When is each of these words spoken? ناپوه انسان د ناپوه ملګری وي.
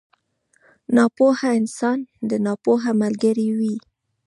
ناپوه 0.95 1.39
انسان 1.59 1.99
د 2.29 2.31
ناپوه 2.45 2.83
ملګری 3.01 3.49
وي. 3.57 3.75